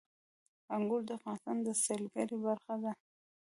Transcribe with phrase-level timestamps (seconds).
[0.75, 2.91] انګور د افغانستان د سیلګرۍ برخه ده.